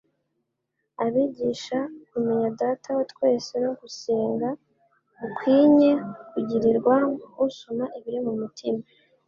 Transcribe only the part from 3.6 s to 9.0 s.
no gusenga gukwinye kugirirwa usoma ibiri mu mutima.